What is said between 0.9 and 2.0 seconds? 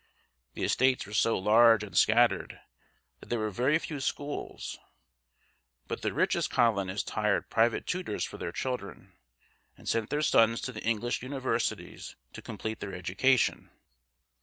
were so large and